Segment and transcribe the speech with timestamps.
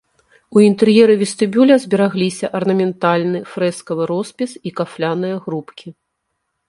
[0.55, 5.87] У інтэр'еры вестыбюля зберагліся арнаментальны фрэскавы роспіс і кафляныя грубкі.